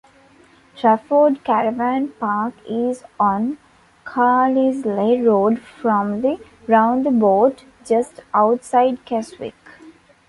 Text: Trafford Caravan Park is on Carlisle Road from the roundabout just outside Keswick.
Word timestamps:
Trafford 0.75 1.43
Caravan 1.43 2.07
Park 2.19 2.55
is 2.67 3.03
on 3.19 3.59
Carlisle 4.03 5.19
Road 5.21 5.59
from 5.61 6.21
the 6.21 6.39
roundabout 6.67 7.65
just 7.85 8.21
outside 8.33 9.05
Keswick. 9.05 9.53